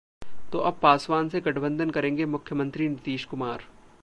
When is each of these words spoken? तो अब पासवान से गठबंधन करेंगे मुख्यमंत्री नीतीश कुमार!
तो 0.51 0.59
अब 0.59 0.79
पासवान 0.81 1.29
से 1.29 1.41
गठबंधन 1.41 1.89
करेंगे 1.89 2.25
मुख्यमंत्री 2.25 2.89
नीतीश 2.89 3.25
कुमार! 3.25 3.63